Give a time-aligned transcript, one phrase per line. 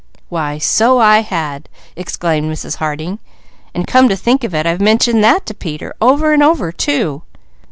[0.29, 2.77] "Why so I had!" exclaimed Mrs.
[2.77, 3.19] Harding.
[3.75, 7.21] "And come to think of it, I've mentioned that to Peter, over and over, too.